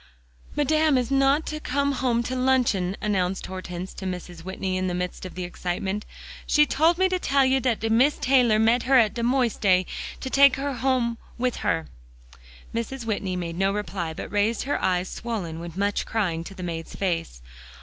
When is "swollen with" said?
15.07-15.77